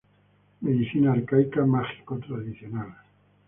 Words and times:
Medicina 0.61 1.11
arcaica 1.11 1.63
mágico-tradicional. 1.63 2.91